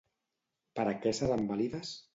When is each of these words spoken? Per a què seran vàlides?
Per 0.79 0.87
a 0.93 0.97
què 1.05 1.15
seran 1.21 1.49
vàlides? 1.55 1.95